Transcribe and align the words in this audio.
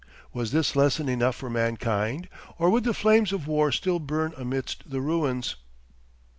Was 0.33 0.51
this 0.51 0.75
lesson 0.75 1.07
enough 1.07 1.35
for 1.35 1.47
mankind, 1.47 2.27
or 2.57 2.71
would 2.71 2.85
the 2.85 2.91
flames 2.95 3.31
of 3.31 3.45
war 3.45 3.71
still 3.71 3.99
burn 3.99 4.33
amidst 4.35 4.89
the 4.89 4.99
ruins? 4.99 5.57